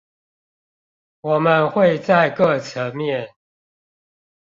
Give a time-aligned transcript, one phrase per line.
[1.21, 3.35] 我們會在各層面